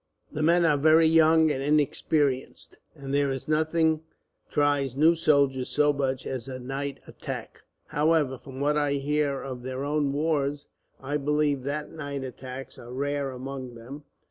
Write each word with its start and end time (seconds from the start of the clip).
The 0.31 0.41
men 0.41 0.65
are 0.65 0.77
very 0.79 1.05
young 1.05 1.51
and 1.51 1.61
inexperienced, 1.61 2.79
and 2.95 3.13
there 3.13 3.29
is 3.29 3.47
nothing 3.47 4.01
tries 4.49 4.97
new 4.97 5.13
soldiers 5.13 5.69
so 5.69 5.93
much 5.93 6.25
as 6.25 6.47
a 6.47 6.57
night 6.57 6.99
attack. 7.05 7.61
However, 7.89 8.39
from 8.39 8.59
what 8.59 8.77
I 8.79 8.93
hear 8.93 9.43
of 9.43 9.61
their 9.61 9.83
own 9.85 10.11
wars, 10.11 10.69
I 10.99 11.17
believe 11.17 11.61
that 11.65 11.91
night 11.91 12.23
attacks 12.23 12.79
are 12.79 12.91
rare 12.91 13.29
among 13.29 13.75
them. 13.75 14.05